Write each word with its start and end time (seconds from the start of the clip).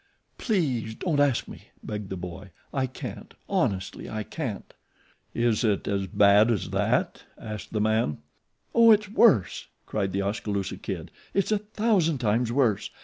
"Please 0.39 0.95
don't 0.95 1.19
ask 1.19 1.47
me," 1.47 1.65
begged 1.83 2.09
the 2.09 2.17
boy. 2.17 2.49
"I 2.73 2.87
can't; 2.87 3.35
honestly 3.47 4.09
I 4.09 4.23
can't." 4.23 4.73
"Is 5.35 5.63
it 5.63 5.87
as 5.87 6.07
bad 6.07 6.49
as 6.49 6.71
that?" 6.71 7.25
asked 7.37 7.71
the 7.71 7.81
man. 7.81 8.17
"Oh, 8.73 8.89
it's 8.89 9.07
worse," 9.09 9.67
cried 9.85 10.11
The 10.11 10.23
Oskaloosa 10.23 10.77
Kid. 10.77 11.11
"It's 11.35 11.51
a 11.51 11.59
thousand 11.59 12.17
times 12.17 12.51
worse. 12.51 12.89